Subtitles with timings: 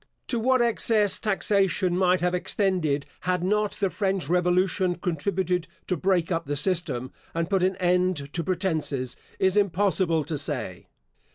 [0.29, 6.31] To what excess taxation might have extended had not the French revolution contributed to break
[6.31, 10.87] up the system, and put an end to pretences, is impossible to say.